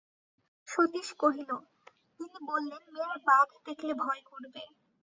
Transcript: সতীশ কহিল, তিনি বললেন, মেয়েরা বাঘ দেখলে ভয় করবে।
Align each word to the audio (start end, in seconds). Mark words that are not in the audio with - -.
সতীশ 0.67 1.07
কহিল, 1.19 1.51
তিনি 2.15 2.37
বললেন, 2.49 2.81
মেয়েরা 2.93 3.17
বাঘ 3.27 3.47
দেখলে 3.65 3.93
ভয় 4.03 4.21
করবে। 4.29 4.61